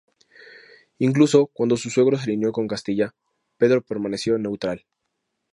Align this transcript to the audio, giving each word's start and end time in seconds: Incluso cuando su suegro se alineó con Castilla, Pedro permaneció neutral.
Incluso 0.97 1.45
cuando 1.45 1.77
su 1.77 1.91
suegro 1.91 2.17
se 2.17 2.23
alineó 2.23 2.51
con 2.51 2.65
Castilla, 2.67 3.13
Pedro 3.57 3.83
permaneció 3.83 4.39
neutral. 4.39 4.87